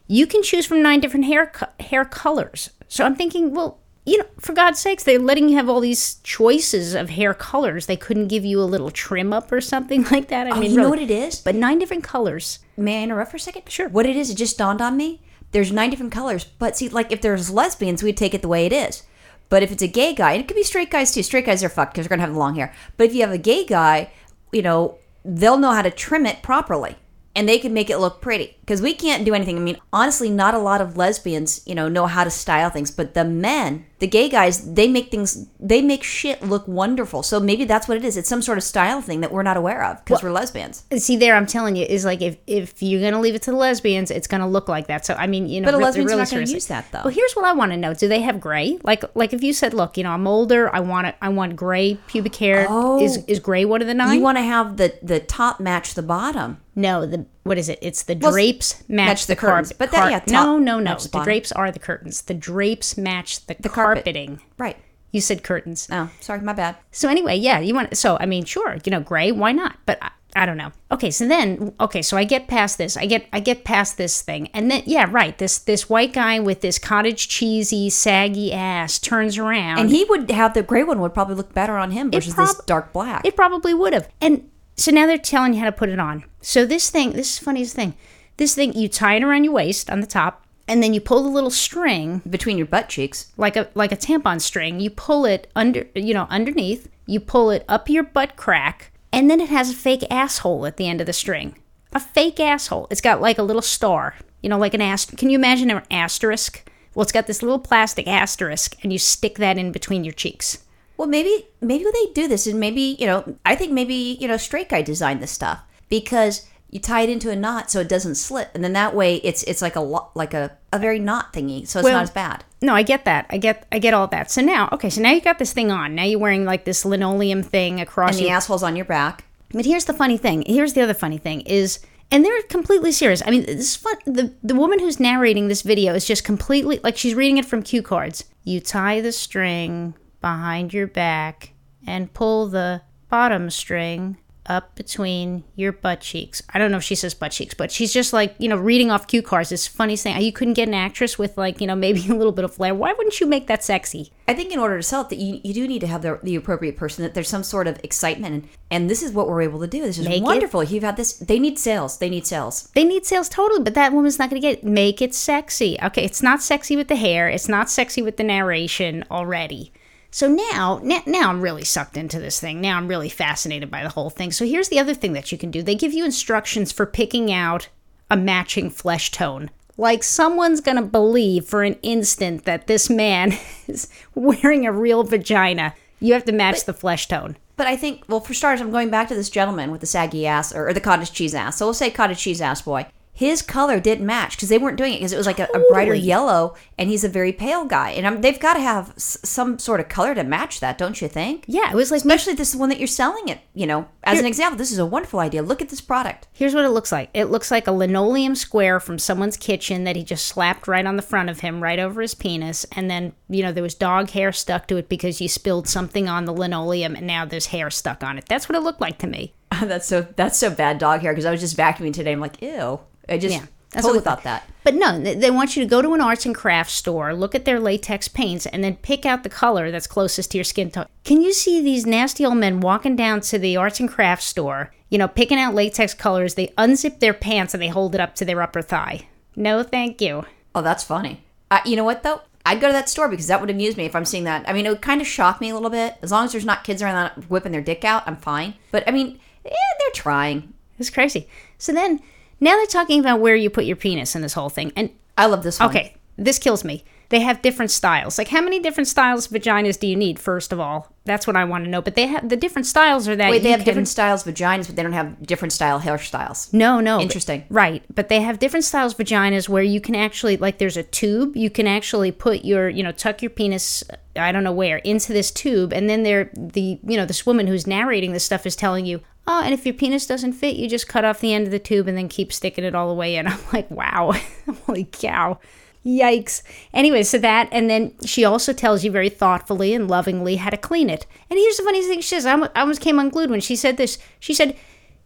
You 0.07 0.25
can 0.25 0.41
choose 0.41 0.65
from 0.65 0.81
nine 0.81 0.99
different 0.99 1.27
hair 1.27 1.45
co- 1.53 1.67
hair 1.79 2.03
colors. 2.03 2.71
So 2.87 3.05
I'm 3.05 3.15
thinking, 3.15 3.53
well, 3.53 3.77
you 4.07 4.17
know, 4.17 4.25
for 4.39 4.53
God's 4.53 4.79
sakes, 4.79 5.03
they're 5.03 5.19
letting 5.19 5.49
you 5.49 5.57
have 5.57 5.67
all 5.67 5.81
these 5.81 6.15
choices 6.23 6.93
of 6.95 7.09
hair 7.09 7.33
colors. 7.33 7.87
They 7.87 7.97
couldn't 7.97 8.29
give 8.29 8.45
you 8.45 8.61
a 8.61 8.63
little 8.63 8.89
trim 8.89 9.33
up 9.33 9.51
or 9.51 9.59
something 9.59 10.03
like 10.11 10.29
that. 10.29 10.47
I 10.47 10.51
Oh, 10.51 10.59
mean, 10.61 10.71
you 10.71 10.77
know 10.77 10.89
what 10.89 10.97
it 11.01 11.11
is? 11.11 11.41
But 11.41 11.55
nine 11.55 11.77
different 11.77 12.05
colors. 12.05 12.59
May 12.77 13.01
I 13.01 13.03
interrupt 13.03 13.31
for 13.31 13.37
a 13.37 13.39
second? 13.39 13.63
Sure. 13.67 13.89
What 13.89 14.05
it 14.05 14.15
is, 14.15 14.29
it 14.29 14.35
just 14.35 14.57
dawned 14.57 14.81
on 14.81 14.95
me. 14.95 15.21
There's 15.51 15.73
nine 15.73 15.89
different 15.89 16.13
colors, 16.13 16.45
but 16.45 16.77
see, 16.77 16.87
like 16.87 17.11
if 17.11 17.19
there's 17.21 17.49
lesbians, 17.51 18.01
we'd 18.01 18.15
take 18.15 18.33
it 18.33 18.41
the 18.41 18.47
way 18.47 18.65
it 18.65 18.71
is. 18.71 19.03
But 19.49 19.61
if 19.61 19.73
it's 19.73 19.83
a 19.83 19.87
gay 19.87 20.13
guy, 20.13 20.31
and 20.33 20.41
it 20.41 20.47
could 20.47 20.55
be 20.55 20.63
straight 20.63 20.89
guys 20.89 21.13
too. 21.13 21.23
Straight 21.23 21.45
guys 21.45 21.61
are 21.63 21.69
fucked 21.69 21.93
because 21.93 22.07
they're 22.07 22.17
gonna 22.17 22.27
have 22.27 22.35
long 22.35 22.55
hair. 22.55 22.73
But 22.95 23.07
if 23.07 23.13
you 23.13 23.21
have 23.21 23.31
a 23.31 23.37
gay 23.37 23.65
guy, 23.65 24.11
you 24.53 24.61
know, 24.61 24.99
they'll 25.25 25.57
know 25.57 25.71
how 25.71 25.81
to 25.81 25.91
trim 25.91 26.25
it 26.25 26.41
properly 26.41 26.95
and 27.37 27.47
they 27.47 27.59
can 27.59 27.71
make 27.71 27.89
it 27.91 27.99
look 27.99 28.19
pretty 28.19 28.57
because 28.61 28.81
we 28.81 28.95
can't 28.95 29.23
do 29.23 29.35
anything. 29.35 29.57
I 29.57 29.59
mean, 29.59 29.77
honestly, 29.93 30.27
not 30.31 30.55
a 30.55 30.57
lot 30.59 30.81
of 30.81 30.97
lesbians, 30.97 31.61
you 31.67 31.75
know, 31.75 31.87
know 31.87 32.07
how 32.07 32.23
to 32.23 32.31
style 32.31 32.71
things, 32.71 32.89
but 32.89 33.13
the 33.13 33.23
men, 33.23 33.85
the 33.99 34.07
gay 34.07 34.29
guys, 34.29 34.73
they 34.73 34.87
make 34.87 35.09
things, 35.09 35.47
they 35.59 35.81
make 35.81 36.03
shit 36.03 36.43
look 36.43 36.67
wonderful. 36.67 37.23
So 37.23 37.39
maybe 37.39 37.65
that's 37.65 37.87
what 37.87 37.97
it 37.97 38.05
is. 38.05 38.15
It's 38.15 38.29
some 38.29 38.41
sort 38.41 38.57
of 38.57 38.63
style 38.63 39.01
thing 39.01 39.21
that 39.21 39.31
we're 39.31 39.43
not 39.43 39.57
aware 39.57 39.83
of 39.83 40.03
because 40.05 40.21
we're 40.21 40.31
lesbians. 40.31 40.83
See, 40.97 41.15
there, 41.17 41.35
I'm 41.35 41.47
telling 41.47 41.75
you, 41.75 41.85
is 41.85 42.05
like 42.05 42.21
if 42.21 42.37
if 42.45 42.81
you're 42.81 43.01
gonna 43.01 43.19
leave 43.21 43.35
it 43.35 43.41
to 43.43 43.51
the 43.51 43.57
lesbians, 43.57 44.11
it's 44.11 44.27
gonna 44.27 44.47
look 44.47 44.67
like 44.67 44.87
that. 44.87 45.05
So 45.05 45.13
I 45.15 45.25
mean, 45.27 45.47
you 45.47 45.61
know, 45.61 45.65
But 45.65 45.73
a 45.73 45.77
lesbian's 45.77 46.11
really 46.11 46.19
not 46.21 46.29
going 46.29 46.43
to 46.43 46.47
seriously. 46.47 46.53
use 46.55 46.67
that 46.67 46.91
though. 46.91 47.01
Well, 47.05 47.13
here's 47.13 47.33
what 47.33 47.45
I 47.45 47.53
want 47.53 47.71
to 47.71 47.77
know: 47.77 47.93
Do 47.93 48.07
they 48.07 48.21
have 48.21 48.39
gray? 48.39 48.77
Like, 48.83 49.03
like 49.15 49.33
if 49.33 49.41
you 49.43 49.53
said, 49.53 49.73
"Look, 49.73 49.97
you 49.97 50.03
know, 50.03 50.11
I'm 50.11 50.27
older. 50.27 50.73
I 50.73 50.79
want 50.79 51.07
it. 51.07 51.15
I 51.21 51.29
want 51.29 51.55
gray 51.55 51.95
pubic 52.07 52.35
hair." 52.35 52.67
Oh. 52.69 53.01
Is 53.01 53.23
is 53.25 53.39
gray 53.39 53.65
one 53.65 53.81
of 53.81 53.87
the 53.87 53.93
nine? 53.93 54.15
you 54.15 54.21
want 54.21 54.37
to 54.37 54.43
have 54.43 54.77
the 54.77 54.93
the 55.01 55.19
top 55.19 55.59
match 55.59 55.95
the 55.95 56.03
bottom. 56.03 56.59
no, 56.75 57.05
the 57.05 57.25
what 57.47 57.57
is 57.57 57.69
it? 57.69 57.79
It's 57.81 58.03
the 58.03 58.15
Well, 58.15 58.31
drapes 58.31 58.83
match, 58.87 59.07
match 59.07 59.25
the, 59.27 59.33
the 59.33 59.39
curtains. 59.39 59.69
carpet. 59.69 59.77
But 59.79 59.91
that- 59.91 60.11
yeah, 60.11 60.19
no, 60.27 60.43
top 60.43 60.45
no, 60.47 60.57
no. 60.59 60.79
match 60.79 61.03
the 61.03 61.09
The 61.17 61.23
drapes 61.23 61.51
are 61.51 61.71
the 61.71 61.79
curtains. 61.79 62.21
The 62.21 62.33
drapes 62.33 62.97
match 62.97 63.45
the, 63.47 63.55
The 63.59 63.69
carpet. 63.69 64.03
carpeting. 64.05 64.41
Right. 64.57 64.77
You 65.11 65.21
said 65.21 65.41
curtains. 65.43 65.87
Oh, 65.91 66.09
sorry, 66.19 66.41
my 66.41 66.53
bad. 66.53 66.75
So 66.91 67.07
anyway, 67.09 67.37
yeah, 67.37 67.59
you 67.59 67.73
want 67.73 67.97
so 67.97 68.17
I 68.19 68.25
mean, 68.25 68.43
sure, 68.45 68.77
you 68.83 68.91
know, 68.91 68.99
gray, 68.99 69.31
why 69.31 69.53
not? 69.53 69.77
But 69.85 69.97
I, 70.01 70.11
I 70.35 70.45
don't 70.45 70.57
know. 70.57 70.71
Okay, 70.91 71.09
so 71.09 71.25
then 71.27 71.73
okay, 71.79 72.01
so 72.01 72.17
I 72.17 72.25
get 72.25 72.47
past 72.47 72.77
this. 72.77 72.97
I 72.97 73.05
get 73.05 73.25
I 73.31 73.39
get 73.39 73.63
past 73.63 73.97
this 73.97 74.21
thing. 74.21 74.49
And 74.53 74.69
then 74.69 74.83
yeah, 74.85 75.07
right, 75.09 75.35
this 75.37 75.57
this 75.59 75.89
white 75.89 76.11
guy 76.13 76.39
with 76.39 76.59
this 76.61 76.77
cottage 76.77 77.29
cheesy, 77.29 77.89
saggy 77.89 78.51
ass 78.53 78.99
turns 78.99 79.37
around. 79.37 79.79
And 79.79 79.89
he 79.89 80.03
would 80.03 80.29
have 80.29 80.53
the 80.53 80.61
gray 80.61 80.83
one 80.83 80.99
would 80.99 81.13
probably 81.13 81.35
look 81.35 81.53
better 81.53 81.77
on 81.77 81.91
him 81.91 82.11
versus 82.11 82.35
this 82.35 82.55
dark 82.65 82.91
black. 82.93 83.25
it 83.25 83.35
probably 83.35 83.73
would 83.73 83.93
have. 83.93 84.09
And 84.21 84.49
so 84.77 84.91
now 84.91 85.07
they're 85.07 85.17
telling 85.17 85.53
you 85.53 85.59
how 85.59 85.65
to 85.65 85.71
put 85.71 85.89
it 85.89 85.99
on. 85.99 86.23
So 86.41 86.65
this 86.65 86.89
thing, 86.89 87.13
this 87.13 87.33
is 87.33 87.39
the 87.39 87.45
funniest 87.45 87.75
thing. 87.75 87.95
This 88.37 88.53
thing 88.53 88.73
you 88.73 88.87
tie 88.87 89.15
it 89.15 89.23
around 89.23 89.43
your 89.43 89.53
waist 89.53 89.89
on 89.89 89.99
the 89.99 90.07
top, 90.07 90.45
and 90.67 90.83
then 90.83 90.93
you 90.93 91.01
pull 91.01 91.23
the 91.23 91.29
little 91.29 91.49
string 91.49 92.21
between 92.29 92.57
your 92.57 92.67
butt 92.67 92.87
cheeks. 92.87 93.31
like 93.37 93.55
a 93.55 93.69
like 93.73 93.91
a 93.91 93.97
tampon 93.97 94.39
string. 94.39 94.79
You 94.79 94.91
pull 94.91 95.25
it 95.25 95.49
under, 95.55 95.87
you 95.95 96.13
know, 96.13 96.27
underneath. 96.29 96.89
You 97.07 97.19
pull 97.19 97.49
it 97.49 97.65
up 97.67 97.89
your 97.89 98.03
butt 98.03 98.35
crack, 98.35 98.91
and 99.11 99.29
then 99.29 99.41
it 99.41 99.49
has 99.49 99.71
a 99.71 99.75
fake 99.75 100.05
asshole 100.11 100.65
at 100.65 100.77
the 100.77 100.87
end 100.87 101.01
of 101.01 101.07
the 101.07 101.13
string. 101.13 101.55
A 101.93 101.99
fake 101.99 102.39
asshole. 102.39 102.87
It's 102.91 103.01
got 103.01 103.21
like 103.21 103.39
a 103.39 103.43
little 103.43 103.61
star, 103.61 104.15
you 104.41 104.49
know, 104.49 104.59
like 104.59 104.73
an 104.73 104.81
ast. 104.81 105.17
Can 105.17 105.29
you 105.29 105.37
imagine 105.37 105.71
an 105.71 105.81
asterisk? 105.89 106.69
Well, 106.93 107.03
it's 107.03 107.11
got 107.11 107.27
this 107.27 107.41
little 107.41 107.59
plastic 107.59 108.07
asterisk, 108.07 108.75
and 108.83 108.91
you 108.91 108.99
stick 108.99 109.37
that 109.37 109.57
in 109.57 109.71
between 109.71 110.03
your 110.03 110.13
cheeks. 110.13 110.59
Well, 110.97 111.07
maybe 111.07 111.47
maybe 111.61 111.85
they 111.85 112.11
do 112.13 112.27
this, 112.27 112.47
and 112.47 112.59
maybe 112.59 112.97
you 112.99 113.05
know, 113.05 113.37
I 113.45 113.55
think 113.55 113.71
maybe 113.71 114.17
you 114.19 114.27
know, 114.27 114.37
straight 114.37 114.69
guy 114.69 114.81
designed 114.81 115.21
this 115.21 115.31
stuff 115.31 115.61
because 115.89 116.47
you 116.69 116.79
tie 116.79 117.01
it 117.01 117.09
into 117.09 117.29
a 117.29 117.35
knot 117.35 117.71
so 117.71 117.79
it 117.79 117.87
doesn't 117.87 118.15
slip, 118.15 118.49
and 118.53 118.63
then 118.63 118.73
that 118.73 118.95
way 118.95 119.17
it's 119.17 119.43
it's 119.43 119.61
like 119.61 119.75
a 119.75 119.79
lo- 119.81 120.09
like 120.15 120.33
a 120.33 120.57
a 120.73 120.79
very 120.79 120.99
knot 120.99 121.33
thingy, 121.33 121.67
so 121.67 121.79
it's 121.79 121.85
Well, 121.85 121.93
not 121.93 122.03
as 122.03 122.11
bad. 122.11 122.43
No, 122.61 122.73
I 122.73 122.83
get 122.83 123.05
that. 123.05 123.27
I 123.29 123.37
get 123.37 123.65
I 123.71 123.79
get 123.79 123.93
all 123.93 124.07
that. 124.07 124.31
So 124.31 124.41
now, 124.41 124.69
okay, 124.73 124.89
so 124.89 125.01
now 125.01 125.11
you 125.11 125.21
got 125.21 125.39
this 125.39 125.53
thing 125.53 125.71
on. 125.71 125.95
Now 125.95 126.03
you're 126.03 126.19
wearing 126.19 126.45
like 126.45 126.65
this 126.65 126.83
linoleum 126.83 127.43
thing 127.43 127.79
across 127.79 128.11
And 128.11 128.19
the 128.19 128.23
your 128.23 128.33
asshole's 128.33 128.63
on 128.63 128.75
your 128.75 128.85
back. 128.85 129.23
But 129.53 129.65
here's 129.65 129.85
the 129.85 129.93
funny 129.93 130.17
thing. 130.17 130.43
Here's 130.45 130.73
the 130.73 130.81
other 130.81 130.93
funny 130.93 131.17
thing 131.17 131.41
is, 131.41 131.79
and 132.11 132.25
they're 132.25 132.41
completely 132.43 132.91
serious. 132.91 133.23
I 133.25 133.29
mean, 133.29 133.45
this 133.45 133.59
is 133.59 133.75
fun. 133.75 133.95
The 134.05 134.33
the 134.43 134.55
woman 134.55 134.79
who's 134.79 134.99
narrating 134.99 135.47
this 135.47 135.61
video 135.61 135.93
is 135.93 136.05
just 136.05 136.23
completely 136.23 136.79
like 136.83 136.97
she's 136.97 137.15
reading 137.15 137.37
it 137.37 137.45
from 137.45 137.63
cue 137.63 137.81
cards. 137.81 138.25
You 138.43 138.59
tie 138.59 138.99
the 138.99 139.11
string 139.11 139.93
behind 140.21 140.73
your 140.73 140.87
back 140.87 141.53
and 141.85 142.13
pull 142.13 142.47
the 142.47 142.81
bottom 143.09 143.49
string 143.49 144.17
up 144.49 144.75
between 144.75 145.43
your 145.57 145.73
butt 145.73 145.99
cheeks. 145.99 146.41
I 146.53 146.57
don't 146.57 146.71
know 146.71 146.77
if 146.77 146.83
she 146.83 146.95
says 146.95 147.13
butt 147.13 147.33
cheeks, 147.33 147.53
but 147.53 147.69
she's 147.69 147.91
just 147.91 148.13
like, 148.13 148.33
you 148.39 148.47
know, 148.47 148.55
reading 148.55 148.89
off 148.89 149.05
cue 149.07 149.21
cards. 149.21 149.49
This 149.49 149.67
funny 149.67 149.97
thing. 149.97 150.21
You 150.21 150.31
couldn't 150.31 150.53
get 150.53 150.69
an 150.69 150.73
actress 150.73 151.19
with 151.19 151.37
like, 151.37 151.59
you 151.59 151.67
know, 151.67 151.75
maybe 151.85 151.99
a 152.07 152.13
little 152.15 152.31
bit 152.31 152.45
of 152.45 152.53
flair. 152.55 152.73
Why 152.73 152.93
wouldn't 152.93 153.19
you 153.19 153.27
make 153.27 153.47
that 153.47 153.61
sexy? 153.61 154.13
I 154.25 154.33
think 154.33 154.53
in 154.53 154.59
order 154.59 154.77
to 154.77 154.83
sell 154.83 155.01
it, 155.01 155.09
that 155.09 155.17
you, 155.17 155.41
you 155.43 155.53
do 155.53 155.67
need 155.67 155.79
to 155.81 155.87
have 155.87 156.01
the, 156.01 156.19
the 156.23 156.35
appropriate 156.37 156.77
person. 156.77 157.03
That 157.03 157.13
there's 157.13 157.27
some 157.27 157.43
sort 157.43 157.67
of 157.67 157.77
excitement, 157.83 158.33
and, 158.35 158.49
and 158.71 158.89
this 158.89 159.03
is 159.03 159.11
what 159.11 159.27
we're 159.27 159.41
able 159.41 159.59
to 159.59 159.67
do. 159.67 159.81
This 159.81 159.97
is 159.99 160.07
Make 160.07 160.21
it- 160.21 160.23
wonderful. 160.23 160.63
You've 160.63 160.83
had 160.83 160.95
this. 160.95 161.13
They 161.13 161.39
need 161.39 161.59
sales. 161.59 161.97
They 161.97 162.09
need 162.09 162.25
sales. 162.25 162.69
They 162.73 162.85
need 162.85 163.05
sales 163.05 163.27
totally, 163.27 163.63
but 163.63 163.73
that 163.73 163.91
woman's 163.91 164.17
not 164.17 164.29
going 164.29 164.41
to 164.41 164.47
get 164.47 164.59
it. 164.59 164.63
Make 164.63 165.01
it 165.01 165.13
sexy. 165.13 165.77
Okay, 165.83 166.05
it's 166.05 166.23
not 166.23 166.41
sexy 166.41 166.77
with 166.77 166.87
the 166.87 166.95
hair. 166.95 167.27
It's 167.27 167.49
not 167.49 167.69
sexy 167.69 168.01
with 168.01 168.15
the 168.15 168.23
narration 168.23 169.03
already. 169.11 169.73
So 170.17 170.27
now, 170.27 170.79
now, 170.81 171.03
now 171.05 171.29
I'm 171.29 171.41
really 171.41 171.63
sucked 171.63 171.95
into 171.95 172.19
this 172.19 172.39
thing. 172.39 172.59
Now 172.59 172.77
I'm 172.77 172.87
really 172.87 173.07
fascinated 173.07 173.69
by 173.69 173.83
the 173.83 173.89
whole 173.89 174.09
thing. 174.09 174.31
So 174.31 174.47
here's 174.47 174.69
the 174.69 174.79
other 174.79 174.95
thing 174.95 175.13
that 175.13 175.31
you 175.31 175.37
can 175.37 175.51
do. 175.51 175.61
They 175.61 175.75
give 175.75 175.93
you 175.93 176.03
instructions 176.03 176.71
for 176.71 176.87
picking 176.87 177.31
out 177.31 177.69
a 178.09 178.17
matching 178.17 178.71
flesh 178.71 179.11
tone. 179.11 179.51
Like 179.77 180.01
someone's 180.01 180.59
to 180.59 180.81
believe 180.81 181.45
for 181.45 181.61
an 181.61 181.75
instant 181.83 182.45
that 182.45 182.65
this 182.65 182.89
man 182.89 183.37
is 183.67 183.89
wearing 184.15 184.65
a 184.65 184.71
real 184.71 185.03
vagina. 185.03 185.75
You 185.99 186.13
have 186.13 186.25
to 186.25 186.31
match 186.31 186.65
the 186.65 186.73
flesh 186.73 187.07
tone. 187.07 187.37
But 187.55 187.67
I 187.67 187.75
think, 187.75 188.03
well, 188.07 188.19
for 188.19 188.33
starters, 188.33 188.61
I'm 188.61 188.71
going 188.71 188.89
back 188.89 189.09
to 189.09 189.15
this 189.15 189.29
gentleman 189.29 189.69
with 189.69 189.81
the 189.81 189.87
saggy 189.87 190.25
ass 190.25 190.51
or, 190.51 190.67
or 190.67 190.73
the 190.73 190.81
cottage 190.81 191.11
cheese 191.11 191.35
ass. 191.35 191.57
So 191.57 191.67
we'll 191.67 191.75
say 191.75 191.91
cottage 191.91 192.17
cheese 192.17 192.41
ass 192.41 192.63
boy. 192.63 192.87
His 193.17 193.41
color 193.41 193.79
didn't 193.79 194.05
match 194.05 194.35
because 194.35 194.49
they 194.49 194.59
weren't 194.59 194.77
doing 194.77 194.93
it 194.93 194.97
because 194.97 195.11
it 195.11 195.17
was 195.17 195.25
like 195.25 195.39
a, 195.39 195.47
a 195.55 195.59
brighter 195.71 195.95
yellow, 195.95 196.53
and 196.77 196.87
he's 196.87 197.03
a 197.03 197.09
very 197.09 197.33
pale 197.33 197.65
guy. 197.65 197.89
And 197.89 198.05
I'm, 198.05 198.21
they've 198.21 198.39
got 198.39 198.53
to 198.53 198.59
have 198.59 198.91
s- 198.91 199.17
some 199.23 199.57
sort 199.57 199.79
of 199.79 199.89
color 199.89 200.13
to 200.13 200.23
match 200.23 200.59
that, 200.59 200.77
don't 200.77 201.01
you 201.01 201.07
think? 201.07 201.43
Yeah, 201.47 201.71
it 201.71 201.75
was 201.75 201.89
like 201.89 202.01
Especially 202.01 202.35
this 202.35 202.53
one 202.55 202.69
that 202.69 202.77
you're 202.77 202.85
selling 202.87 203.27
it. 203.27 203.39
You 203.55 203.65
know, 203.65 203.87
as 204.03 204.19
an 204.19 204.27
example, 204.27 204.55
this 204.55 204.71
is 204.71 204.77
a 204.77 204.85
wonderful 204.85 205.19
idea. 205.19 205.41
Look 205.41 205.63
at 205.63 205.69
this 205.69 205.81
product. 205.81 206.27
Here's 206.31 206.53
what 206.53 206.63
it 206.63 206.69
looks 206.69 206.91
like. 206.91 207.09
It 207.15 207.25
looks 207.25 207.49
like 207.49 207.65
a 207.65 207.71
linoleum 207.71 208.35
square 208.35 208.79
from 208.79 208.99
someone's 208.99 209.35
kitchen 209.35 209.83
that 209.85 209.95
he 209.95 210.03
just 210.03 210.27
slapped 210.27 210.67
right 210.67 210.85
on 210.85 210.95
the 210.95 211.01
front 211.01 211.31
of 211.31 211.39
him, 211.39 211.63
right 211.63 211.79
over 211.79 212.01
his 212.03 212.13
penis. 212.13 212.67
And 212.73 212.87
then, 212.87 213.13
you 213.29 213.41
know, 213.41 213.51
there 213.51 213.63
was 213.63 213.73
dog 213.73 214.11
hair 214.11 214.31
stuck 214.31 214.67
to 214.67 214.77
it 214.77 214.89
because 214.89 215.19
you 215.19 215.27
spilled 215.27 215.67
something 215.67 216.07
on 216.07 216.25
the 216.25 216.33
linoleum 216.33 216.95
and 216.95 217.07
now 217.07 217.25
there's 217.25 217.47
hair 217.47 217.71
stuck 217.71 218.03
on 218.03 218.19
it. 218.19 218.25
That's 218.27 218.47
what 218.47 218.55
it 218.55 218.61
looked 218.61 218.81
like 218.81 218.99
to 218.99 219.07
me. 219.07 219.33
that's 219.63 219.87
so 219.87 220.01
that's 220.15 220.37
so 220.37 220.49
bad 220.51 220.77
dog 220.77 221.01
hair 221.01 221.13
because 221.13 221.25
I 221.25 221.31
was 221.31 221.39
just 221.41 221.57
vacuuming 221.57 221.93
today. 221.93 222.11
I'm 222.11 222.19
like, 222.19 222.41
ew. 222.43 222.79
I 223.09 223.17
just 223.17 223.35
Yeah, 223.35 223.45
that's 223.71 223.85
totally 223.85 224.03
thought 224.03 224.23
that. 224.23 224.49
But 224.63 224.75
no, 224.75 224.99
they- 224.99 225.15
they 225.15 225.31
want 225.31 225.55
you 225.55 225.63
to 225.63 225.69
go 225.69 225.81
to 225.81 225.93
an 225.93 226.01
arts 226.01 226.25
and 226.25 226.35
crafts 226.35 226.73
store, 226.73 227.13
look 227.13 227.33
at 227.35 227.45
their 227.45 227.59
latex 227.59 228.07
paints, 228.07 228.45
and 228.45 228.63
then 228.63 228.75
pick 228.75 229.05
out 229.05 229.23
the 229.23 229.29
color 229.29 229.71
that's 229.71 229.87
closest 229.87 230.31
to 230.31 230.37
your 230.37 230.43
skin 230.45 230.71
tone. 230.71 230.87
Can 231.03 231.21
you 231.21 231.31
see 231.33 231.61
these 231.61 231.85
nasty 231.85 232.25
old 232.25 232.37
men 232.37 232.59
walking 232.59 232.95
down 232.95 233.21
to 233.21 233.37
the 233.39 233.55
arts 233.57 233.79
and 233.79 233.89
crafts 233.89 234.25
store, 234.25 234.71
you 234.89 234.97
know, 234.97 235.07
picking 235.07 235.37
out 235.39 235.53
latex 235.55 235.93
colors? 235.93 236.33
They 236.35 236.47
unzip 236.57 236.99
their 236.99 237.13
pants 237.13 237.53
and 237.53 237.63
they 237.63 237.69
hold 237.69 237.95
it 237.95 238.01
up 238.01 238.15
to 238.15 238.25
their 238.25 238.41
upper 238.41 238.61
thigh. 238.61 239.07
No, 239.35 239.63
thank 239.63 240.01
you. 240.01 240.25
Oh, 240.53 240.61
that's 240.61 240.83
funny. 240.83 241.23
Uh, 241.49 241.59
you 241.65 241.75
know 241.75 241.83
what 241.85 242.03
though? 242.03 242.21
I'd 242.45 242.61
go 242.61 242.67
to 242.67 242.73
that 242.73 242.87
store 242.89 243.09
because 243.09 243.27
that 243.27 243.41
would 243.41 243.49
amuse 243.49 243.75
me 243.75 243.85
if 243.85 243.93
I'm 243.95 244.05
seeing 244.05 244.23
that. 244.23 244.47
I 244.49 244.53
mean, 244.53 244.65
it 244.65 244.69
would 244.69 244.81
kind 244.81 245.01
of 245.01 245.07
shock 245.07 245.41
me 245.41 245.49
a 245.49 245.53
little 245.53 245.69
bit. 245.69 245.95
As 246.01 246.11
long 246.11 246.23
as 246.25 246.31
there's 246.31 246.45
not 246.45 246.63
kids 246.63 246.81
around 246.81 246.95
that 246.95 247.29
whipping 247.29 247.51
their 247.51 247.61
dick 247.61 247.83
out, 247.83 248.03
I'm 248.07 248.15
fine. 248.15 248.53
But 248.71 248.87
I 248.87 248.91
mean, 248.91 249.19
eh, 249.45 249.49
they're 249.49 249.91
trying. 249.93 250.53
It's 250.79 250.89
crazy. 250.89 251.27
So 251.57 251.73
then, 251.73 251.99
now 252.39 252.55
they're 252.55 252.65
talking 252.65 252.99
about 252.99 253.19
where 253.19 253.35
you 253.35 253.49
put 253.49 253.65
your 253.65 253.75
penis 253.75 254.15
in 254.15 254.21
this 254.21 254.33
whole 254.33 254.49
thing. 254.49 254.71
And 254.75 254.89
I 255.17 255.25
love 255.25 255.43
this 255.43 255.59
one. 255.59 255.69
okay, 255.69 255.95
this 256.17 256.39
kills 256.39 256.63
me. 256.63 256.83
They 257.09 257.21
have 257.21 257.41
different 257.41 257.71
styles. 257.71 258.17
Like, 258.17 258.27
how 258.27 258.41
many 258.41 258.59
different 258.59 258.89
styles 258.89 259.27
of 259.27 259.41
vaginas 259.41 259.79
do 259.79 259.87
you 259.87 259.95
need? 259.95 260.19
First 260.19 260.51
of 260.51 260.59
all, 260.59 260.91
that's 261.05 261.25
what 261.25 261.37
I 261.37 261.45
want 261.45 261.63
to 261.63 261.69
know. 261.69 261.81
But 261.81 261.95
they 261.95 262.05
have 262.07 262.27
the 262.27 262.35
different 262.35 262.65
styles 262.65 263.07
are 263.07 263.15
that 263.15 263.31
Wait, 263.31 263.43
they 263.43 263.51
have 263.51 263.59
can- 263.61 263.65
different 263.65 263.87
styles 263.87 264.27
of 264.27 264.33
vaginas, 264.35 264.67
but 264.67 264.75
they 264.75 264.83
don't 264.83 264.91
have 264.91 265.25
different 265.25 265.53
style 265.53 265.79
hairstyles. 265.79 266.51
No, 266.53 266.81
no. 266.81 266.97
but- 266.97 267.03
Interesting. 267.03 267.45
right. 267.49 267.81
But 267.95 268.09
they 268.09 268.19
have 268.19 268.39
different 268.39 268.65
styles 268.65 268.91
of 268.91 268.99
vaginas 268.99 269.47
where 269.47 269.63
you 269.63 269.79
can 269.79 269.95
actually, 269.95 270.35
like, 270.35 270.57
there's 270.57 270.75
a 270.75 270.83
tube. 270.83 271.37
You 271.37 271.49
can 271.49 271.65
actually 271.65 272.11
put 272.11 272.43
your, 272.43 272.67
you 272.67 272.83
know, 272.83 272.91
tuck 272.91 273.21
your 273.21 273.29
penis, 273.29 273.85
I 274.17 274.33
don't 274.33 274.43
know 274.43 274.51
where, 274.51 274.79
into 274.79 275.13
this 275.13 275.31
tube. 275.31 275.71
And 275.71 275.89
then 275.89 276.03
there, 276.03 276.29
the, 276.35 276.77
you 276.85 276.97
know, 276.97 277.05
this 277.05 277.25
woman 277.25 277.47
who's 277.47 277.65
narrating 277.65 278.11
this 278.11 278.25
stuff 278.25 278.45
is 278.45 278.57
telling 278.57 278.85
you, 278.85 278.99
oh, 279.27 279.41
and 279.43 279.53
if 279.53 279.65
your 279.65 279.73
penis 279.73 280.07
doesn't 280.07 280.33
fit, 280.33 280.55
you 280.55 280.69
just 280.69 280.87
cut 280.87 281.05
off 281.05 281.19
the 281.19 281.33
end 281.33 281.45
of 281.45 281.51
the 281.51 281.59
tube 281.59 281.87
and 281.87 281.97
then 281.97 282.07
keep 282.07 282.31
sticking 282.31 282.63
it 282.63 282.73
all 282.73 282.87
the 282.87 282.93
way 282.93 283.17
in. 283.17 283.27
I'm 283.27 283.39
like, 283.53 283.69
wow. 283.69 284.13
Holy 284.65 284.87
cow. 284.91 285.39
Yikes. 285.85 286.41
Anyway, 286.73 287.03
so 287.03 287.17
that, 287.17 287.47
and 287.51 287.69
then 287.69 287.93
she 288.03 288.25
also 288.25 288.51
tells 288.51 288.83
you 288.83 288.91
very 288.91 289.09
thoughtfully 289.09 289.73
and 289.73 289.87
lovingly 289.87 290.37
how 290.37 290.49
to 290.49 290.57
clean 290.57 290.89
it. 290.89 291.05
And 291.29 291.37
here's 291.39 291.57
the 291.57 291.63
funny 291.63 291.81
thing 291.81 292.01
she 292.01 292.09
says 292.09 292.25
I 292.25 292.35
I 292.37 292.61
almost 292.61 292.81
came 292.81 292.99
unglued 292.99 293.29
when 293.29 293.41
she 293.41 293.55
said 293.55 293.77
this. 293.77 293.97
She 294.19 294.33
said, 294.33 294.55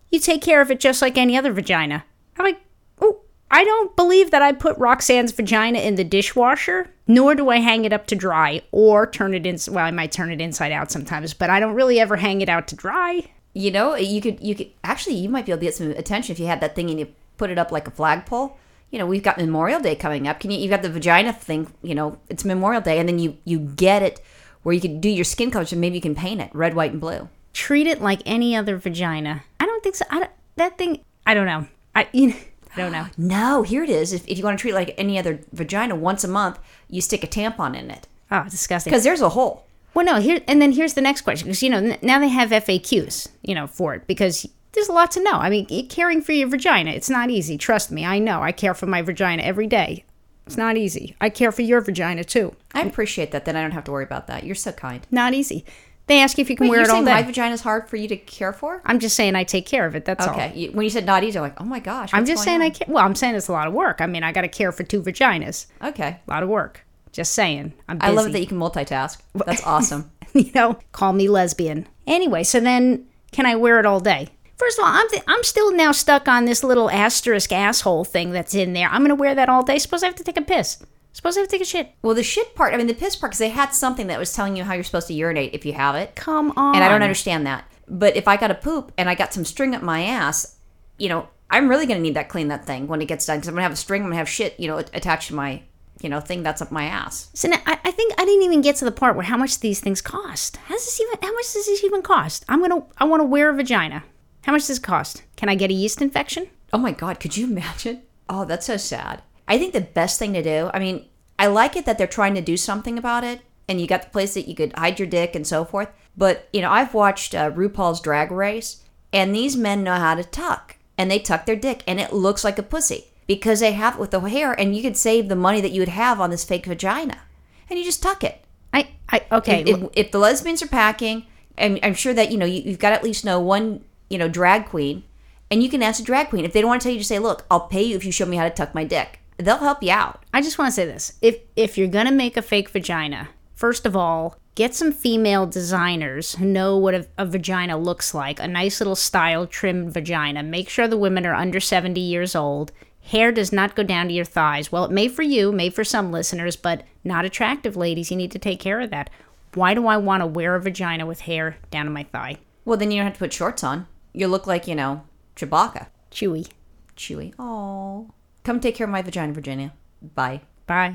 You 0.09 0.19
take 0.19 0.41
care 0.41 0.61
of 0.61 0.71
it 0.71 0.79
just 0.79 1.01
like 1.01 1.17
any 1.17 1.37
other 1.37 1.51
vagina. 1.51 2.03
I'm 2.37 2.45
like, 2.45 2.61
Oh, 2.99 3.21
I 3.51 3.63
don't 3.63 3.95
believe 3.95 4.31
that 4.31 4.41
I 4.41 4.53
put 4.53 4.77
Roxanne's 4.77 5.33
vagina 5.33 5.79
in 5.79 5.95
the 5.95 6.03
dishwasher, 6.03 6.91
nor 7.07 7.35
do 7.35 7.49
I 7.49 7.57
hang 7.57 7.85
it 7.85 7.93
up 7.93 8.07
to 8.07 8.15
dry 8.15 8.63
or 8.71 9.05
turn 9.05 9.35
it 9.35 9.45
in. 9.45 9.59
Well, 9.71 9.85
I 9.85 9.91
might 9.91 10.11
turn 10.11 10.31
it 10.31 10.41
inside 10.41 10.71
out 10.71 10.89
sometimes, 10.89 11.35
but 11.35 11.51
I 11.51 11.59
don't 11.59 11.75
really 11.75 11.99
ever 11.99 12.15
hang 12.15 12.41
it 12.41 12.49
out 12.49 12.67
to 12.69 12.75
dry. 12.75 13.29
You 13.53 13.71
know, 13.71 13.95
you 13.95 14.21
could 14.21 14.39
you 14.41 14.55
could 14.55 14.69
actually 14.83 15.15
you 15.15 15.29
might 15.29 15.45
be 15.45 15.51
able 15.51 15.59
to 15.59 15.65
get 15.65 15.75
some 15.75 15.91
attention 15.91 16.33
if 16.33 16.39
you 16.39 16.47
had 16.47 16.61
that 16.61 16.75
thing 16.75 16.89
and 16.89 16.99
you 16.99 17.07
put 17.37 17.49
it 17.49 17.57
up 17.57 17.71
like 17.71 17.87
a 17.87 17.91
flagpole. 17.91 18.57
You 18.91 18.99
know, 18.99 19.05
we've 19.05 19.23
got 19.23 19.37
Memorial 19.37 19.79
Day 19.79 19.95
coming 19.95 20.27
up. 20.27 20.39
Can 20.39 20.51
you? 20.51 20.59
You've 20.59 20.69
got 20.71 20.81
the 20.83 20.89
vagina 20.89 21.33
thing. 21.33 21.73
You 21.81 21.95
know, 21.95 22.17
it's 22.29 22.45
Memorial 22.45 22.81
Day, 22.81 22.99
and 22.99 23.07
then 23.09 23.19
you 23.19 23.37
you 23.45 23.59
get 23.59 24.01
it 24.03 24.21
where 24.63 24.73
you 24.73 24.81
could 24.81 25.01
do 25.01 25.09
your 25.09 25.25
skin 25.25 25.49
colors 25.51 25.71
and 25.71 25.81
maybe 25.81 25.95
you 25.95 26.01
can 26.01 26.15
paint 26.15 26.39
it 26.39 26.49
red, 26.53 26.75
white, 26.75 26.91
and 26.91 27.01
blue. 27.01 27.27
Treat 27.53 27.87
it 27.87 28.01
like 28.01 28.21
any 28.25 28.55
other 28.55 28.77
vagina. 28.77 29.43
I 29.59 29.65
don't 29.65 29.81
don't 29.81 29.83
think 29.83 29.95
so. 29.95 30.05
I 30.09 30.19
don't, 30.19 30.31
that 30.57 30.77
thing. 30.77 31.01
I 31.25 31.33
don't 31.33 31.45
know. 31.45 31.67
I 31.95 32.07
you 32.13 32.27
know, 32.27 32.35
I 32.75 32.77
don't 32.77 32.91
know. 32.91 33.07
No, 33.17 33.63
here 33.63 33.83
it 33.83 33.89
is. 33.89 34.13
If, 34.13 34.27
if 34.27 34.37
you 34.37 34.43
want 34.43 34.57
to 34.57 34.61
treat 34.61 34.71
it 34.71 34.75
like 34.75 34.95
any 34.97 35.17
other 35.17 35.39
vagina, 35.51 35.95
once 35.95 36.23
a 36.23 36.27
month, 36.27 36.59
you 36.89 37.01
stick 37.01 37.23
a 37.23 37.27
tampon 37.27 37.75
in 37.77 37.89
it 37.91 38.07
Oh, 38.29 38.45
disgusting. 38.49 38.91
because 38.91 39.03
there's 39.03 39.21
a 39.21 39.29
hole. 39.29 39.65
Well, 39.93 40.05
no. 40.05 40.19
Here 40.19 40.41
and 40.47 40.61
then 40.61 40.71
here's 40.71 40.93
the 40.93 41.01
next 41.01 41.21
question 41.21 41.47
because 41.47 41.61
you 41.63 41.69
know 41.69 41.77
n- 41.77 41.97
now 42.01 42.19
they 42.19 42.29
have 42.29 42.49
FAQs, 42.49 43.27
you 43.41 43.55
know, 43.55 43.67
for 43.67 43.93
it 43.95 44.07
because 44.07 44.47
there's 44.73 44.87
a 44.87 44.93
lot 44.93 45.11
to 45.11 45.23
know. 45.23 45.33
I 45.33 45.49
mean, 45.49 45.87
caring 45.89 46.21
for 46.21 46.31
your 46.31 46.47
vagina, 46.47 46.91
it's 46.91 47.09
not 47.09 47.29
easy. 47.29 47.57
Trust 47.57 47.91
me, 47.91 48.05
I 48.05 48.19
know. 48.19 48.41
I 48.41 48.51
care 48.51 48.73
for 48.73 48.85
my 48.87 49.01
vagina 49.01 49.43
every 49.43 49.67
day. 49.67 50.05
It's 50.47 50.57
not 50.57 50.75
easy. 50.77 51.15
I 51.21 51.29
care 51.29 51.51
for 51.51 51.61
your 51.61 51.81
vagina 51.81 52.23
too. 52.23 52.55
I 52.73 52.81
appreciate 52.81 53.31
that. 53.31 53.45
Then 53.45 53.55
I 53.55 53.61
don't 53.61 53.71
have 53.71 53.83
to 53.85 53.91
worry 53.91 54.03
about 54.03 54.27
that. 54.27 54.43
You're 54.43 54.55
so 54.55 54.71
kind. 54.71 55.05
Not 55.11 55.33
easy. 55.33 55.65
They 56.07 56.19
ask 56.19 56.37
you 56.37 56.41
if 56.41 56.49
you 56.49 56.55
can 56.57 56.65
Wait, 56.65 56.71
wear 56.71 56.79
you're 56.79 56.85
it 56.85 56.89
all 56.89 56.95
saying 56.95 57.05
day. 57.05 57.13
my 57.13 57.21
vagina 57.21 57.53
is 57.53 57.61
hard 57.61 57.87
for 57.87 57.95
you 57.95 58.07
to 58.07 58.17
care 58.17 58.51
for? 58.51 58.81
I'm 58.83 58.99
just 58.99 59.15
saying 59.15 59.35
I 59.35 59.43
take 59.43 59.65
care 59.65 59.85
of 59.85 59.95
it. 59.95 60.03
That's 60.03 60.25
all. 60.27 60.33
Okay. 60.33 60.69
When 60.69 60.83
you 60.83 60.89
said 60.89 61.05
not 61.05 61.23
easy, 61.23 61.37
I'm 61.37 61.43
like, 61.43 61.61
oh 61.61 61.63
my 61.63 61.79
gosh. 61.79 62.09
I'm 62.11 62.25
just 62.25 62.43
saying 62.43 62.61
I 62.61 62.65
on? 62.65 62.71
care. 62.71 62.87
Well, 62.89 63.05
I'm 63.05 63.15
saying 63.15 63.35
it's 63.35 63.47
a 63.47 63.51
lot 63.53 63.67
of 63.67 63.73
work. 63.73 64.01
I 64.01 64.07
mean, 64.07 64.23
I 64.23 64.31
got 64.31 64.41
to 64.41 64.47
care 64.49 64.71
for 64.71 64.83
two 64.83 65.01
vaginas. 65.01 65.67
Okay. 65.81 66.19
A 66.27 66.29
lot 66.29 66.43
of 66.43 66.49
work. 66.49 66.85
Just 67.11 67.33
saying. 67.33 67.73
I'm 67.87 67.97
busy. 67.97 68.11
I 68.11 68.13
love 68.13 68.27
it 68.27 68.31
that 68.33 68.39
you 68.39 68.47
can 68.47 68.57
multitask. 68.59 69.19
That's 69.45 69.65
awesome. 69.65 70.11
you 70.33 70.51
know, 70.53 70.79
call 70.91 71.13
me 71.13 71.27
lesbian. 71.27 71.87
Anyway, 72.07 72.43
so 72.43 72.59
then 72.59 73.07
can 73.31 73.45
I 73.45 73.55
wear 73.55 73.79
it 73.79 73.85
all 73.85 73.99
day? 73.99 74.29
First 74.57 74.77
of 74.77 74.85
all, 74.85 74.91
I'm, 74.91 75.09
th- 75.09 75.23
I'm 75.27 75.43
still 75.43 75.75
now 75.75 75.91
stuck 75.91 76.27
on 76.27 76.45
this 76.45 76.63
little 76.63 76.89
asterisk 76.89 77.51
asshole 77.51 78.05
thing 78.05 78.31
that's 78.31 78.53
in 78.53 78.73
there. 78.73 78.87
I'm 78.89 79.01
going 79.01 79.09
to 79.09 79.15
wear 79.15 79.33
that 79.33 79.49
all 79.49 79.63
day. 79.63 79.79
Suppose 79.79 80.03
I 80.03 80.05
have 80.05 80.15
to 80.15 80.23
take 80.23 80.37
a 80.37 80.41
piss. 80.41 80.83
Suppose 81.13 81.35
I 81.35 81.41
have 81.41 81.49
to 81.49 81.51
take 81.51 81.61
a 81.61 81.65
shit. 81.65 81.93
well, 82.03 82.15
the 82.15 82.23
shit 82.23 82.55
part, 82.55 82.73
I 82.73 82.77
mean, 82.77 82.87
the 82.87 82.93
piss 82.93 83.15
part, 83.15 83.31
because 83.31 83.39
they 83.39 83.49
had 83.49 83.71
something 83.71 84.07
that 84.07 84.19
was 84.19 84.33
telling 84.33 84.55
you 84.55 84.63
how 84.63 84.73
you're 84.73 84.83
supposed 84.83 85.07
to 85.07 85.13
urinate 85.13 85.53
if 85.53 85.65
you 85.65 85.73
have 85.73 85.95
it. 85.95 86.15
Come 86.15 86.51
on. 86.55 86.75
And 86.75 86.83
I 86.83 86.89
don't 86.89 87.03
understand 87.03 87.45
that. 87.47 87.65
But 87.87 88.15
if 88.15 88.27
I 88.27 88.37
got 88.37 88.47
to 88.47 88.55
poop 88.55 88.93
and 88.97 89.09
I 89.09 89.15
got 89.15 89.33
some 89.33 89.43
string 89.43 89.75
up 89.75 89.81
my 89.81 90.03
ass, 90.03 90.55
you 90.97 91.09
know, 91.09 91.27
I'm 91.49 91.67
really 91.67 91.85
going 91.85 91.97
to 91.97 92.01
need 92.01 92.13
that 92.13 92.29
clean 92.29 92.47
that 92.47 92.65
thing 92.65 92.87
when 92.87 93.01
it 93.01 93.07
gets 93.07 93.25
done 93.25 93.37
because 93.37 93.49
I'm 93.49 93.55
going 93.55 93.59
to 93.59 93.63
have 93.63 93.73
a 93.73 93.75
string, 93.75 94.03
I'm 94.03 94.07
going 94.07 94.13
to 94.13 94.19
have 94.19 94.29
shit, 94.29 94.57
you 94.57 94.67
know, 94.67 94.77
attached 94.77 95.27
to 95.27 95.35
my, 95.35 95.63
you 96.03 96.09
know, 96.09 96.19
thing 96.19 96.43
that's 96.43 96.61
up 96.61 96.71
my 96.71 96.85
ass. 96.85 97.29
So 97.33 97.47
now, 97.47 97.59
I, 97.65 97.79
I 97.83 97.91
think 97.91 98.13
I 98.17 98.25
didn't 98.25 98.43
even 98.43 98.61
get 98.61 98.75
to 98.77 98.85
the 98.85 98.91
part 98.91 99.15
where 99.15 99.25
how 99.25 99.37
much 99.37 99.59
these 99.59 99.79
things 99.79 100.01
cost. 100.01 100.57
How 100.57 100.75
does 100.75 100.85
this 100.85 100.99
even? 100.99 101.19
How 101.21 101.33
much 101.33 101.53
does 101.53 101.65
this 101.65 101.83
even 101.83 102.01
cost? 102.01 102.45
I'm 102.49 102.61
gonna. 102.61 102.83
I 102.97 103.05
want 103.05 103.21
to 103.21 103.25
wear 103.25 103.49
a 103.49 103.55
vagina. 103.55 104.03
How 104.43 104.51
much 104.51 104.67
does 104.67 104.77
it 104.77 104.83
cost? 104.83 105.23
Can 105.35 105.49
I 105.49 105.55
get 105.55 105.69
a 105.69 105.73
yeast 105.73 106.01
infection? 106.01 106.47
Oh 106.73 106.77
my 106.77 106.91
God, 106.91 107.19
could 107.19 107.37
you 107.37 107.47
imagine? 107.47 108.01
Oh, 108.29 108.45
that's 108.45 108.65
so 108.65 108.77
sad. 108.77 109.21
I 109.47 109.57
think 109.57 109.73
the 109.73 109.81
best 109.81 110.17
thing 110.17 110.33
to 110.33 110.41
do, 110.41 110.71
I 110.73 110.79
mean, 110.79 111.05
I 111.37 111.47
like 111.47 111.75
it 111.75 111.85
that 111.85 111.97
they're 111.97 112.07
trying 112.07 112.35
to 112.35 112.41
do 112.41 112.55
something 112.55 112.97
about 112.97 113.23
it 113.23 113.41
and 113.67 113.81
you 113.81 113.87
got 113.87 114.03
the 114.03 114.09
place 114.09 114.33
that 114.35 114.47
you 114.47 114.55
could 114.55 114.73
hide 114.73 114.99
your 114.99 115.07
dick 115.07 115.35
and 115.35 115.45
so 115.45 115.65
forth. 115.65 115.89
But, 116.15 116.47
you 116.53 116.61
know, 116.61 116.71
I've 116.71 116.93
watched 116.93 117.35
uh, 117.35 117.51
RuPaul's 117.51 117.99
Drag 117.99 118.31
Race 118.31 118.83
and 119.11 119.35
these 119.35 119.57
men 119.57 119.83
know 119.83 119.95
how 119.95 120.15
to 120.15 120.23
tuck 120.23 120.77
and 120.97 121.11
they 121.11 121.19
tuck 121.19 121.45
their 121.45 121.55
dick 121.55 121.83
and 121.87 121.99
it 121.99 122.13
looks 122.13 122.43
like 122.43 122.57
a 122.57 122.63
pussy 122.63 123.07
because 123.35 123.61
they 123.61 123.71
have 123.71 123.93
it 123.93 123.99
with 123.99 124.11
the 124.11 124.19
hair 124.19 124.51
and 124.51 124.75
you 124.75 124.81
could 124.81 124.97
save 124.97 125.29
the 125.29 125.37
money 125.37 125.61
that 125.61 125.71
you 125.71 125.79
would 125.79 125.87
have 125.87 126.19
on 126.19 126.31
this 126.31 126.43
fake 126.43 126.65
vagina 126.65 127.21
and 127.69 127.79
you 127.79 127.85
just 127.85 128.03
tuck 128.03 128.25
it. 128.25 128.43
I. 128.73 128.89
I. 129.07 129.25
Okay. 129.31 129.63
If, 129.63 129.89
if 129.93 130.11
the 130.11 130.19
lesbians 130.19 130.61
are 130.61 130.67
packing, 130.67 131.25
and 131.57 131.79
I'm 131.81 131.93
sure 131.93 132.13
that, 132.13 132.29
you 132.29 132.37
know, 132.37 132.45
you, 132.45 132.61
you've 132.61 132.79
got 132.79 132.89
to 132.89 132.95
at 132.95 133.05
least 133.05 133.23
know 133.23 133.39
one, 133.39 133.85
you 134.09 134.17
know, 134.17 134.27
drag 134.27 134.65
queen 134.65 135.05
and 135.49 135.63
you 135.63 135.69
can 135.69 135.81
ask 135.81 136.01
a 136.01 136.03
drag 136.03 136.27
queen. 136.27 136.43
If 136.43 136.51
they 136.51 136.59
don't 136.59 136.67
want 136.67 136.81
to 136.81 136.85
tell 136.85 136.91
you, 136.91 136.99
just 136.99 137.07
say, 137.07 137.19
look, 137.19 137.45
I'll 137.49 137.67
pay 137.67 137.83
you 137.83 137.95
if 137.95 138.03
you 138.03 138.11
show 138.11 138.25
me 138.25 138.35
how 138.35 138.43
to 138.43 138.49
tuck 138.49 138.75
my 138.75 138.83
dick. 138.83 139.21
They'll 139.37 139.57
help 139.57 139.81
you 139.81 139.91
out. 139.91 140.25
I 140.33 140.41
just 140.41 140.57
want 140.57 140.67
to 140.67 140.73
say 140.73 140.85
this: 140.85 141.13
if 141.21 141.39
if 141.55 141.77
you're 141.77 141.87
gonna 141.87 142.11
make 142.11 142.37
a 142.37 142.43
fake 142.43 142.69
vagina, 142.69 143.29
first 143.55 143.87
of 143.87 143.95
all, 143.95 144.37
get 144.55 144.75
some 144.75 144.91
female 144.91 145.47
designers 145.47 146.35
who 146.35 146.45
know 146.45 146.77
what 146.77 146.93
a, 146.93 147.07
a 147.17 147.25
vagina 147.25 147.77
looks 147.77 148.13
like. 148.13 148.39
A 148.39 148.47
nice 148.47 148.79
little 148.79 148.95
style 148.95 149.47
trimmed 149.47 149.93
vagina. 149.93 150.43
Make 150.43 150.69
sure 150.69 150.87
the 150.87 150.97
women 150.97 151.25
are 151.25 151.33
under 151.33 151.59
70 151.59 151.99
years 151.99 152.35
old. 152.35 152.71
Hair 153.03 153.33
does 153.33 153.51
not 153.51 153.75
go 153.75 153.83
down 153.83 154.07
to 154.07 154.13
your 154.13 154.25
thighs. 154.25 154.71
Well, 154.71 154.85
it 154.85 154.91
may 154.91 155.07
for 155.07 155.21
you, 155.23 155.51
may 155.51 155.69
for 155.69 155.83
some 155.83 156.11
listeners, 156.11 156.55
but 156.55 156.83
not 157.03 157.25
attractive 157.25 157.75
ladies. 157.75 158.11
You 158.11 158.17
need 158.17 158.31
to 158.31 158.39
take 158.39 158.59
care 158.59 158.79
of 158.79 158.89
that. 158.91 159.09
Why 159.53 159.73
do 159.73 159.87
I 159.87 159.97
want 159.97 160.21
to 160.21 160.27
wear 160.27 160.55
a 160.55 160.61
vagina 160.61 161.05
with 161.05 161.21
hair 161.21 161.57
down 161.71 161.85
to 161.85 161.91
my 161.91 162.03
thigh? 162.03 162.37
Well, 162.63 162.77
then 162.77 162.91
you 162.91 162.97
don't 162.97 163.07
have 163.07 163.13
to 163.13 163.19
put 163.19 163.33
shorts 163.33 163.63
on. 163.63 163.87
You 164.13 164.27
look 164.27 164.47
like, 164.47 164.67
you 164.67 164.75
know, 164.75 165.03
Chewbacca. 165.35 165.87
Chewy. 166.11 166.47
Chewy. 166.95 167.33
Oh. 167.37 168.11
Come 168.43 168.59
take 168.59 168.75
care 168.75 168.85
of 168.85 168.91
my 168.91 169.01
vagina, 169.01 169.33
Virginia. 169.33 169.73
Bye. 170.01 170.41
Bye. 170.67 170.93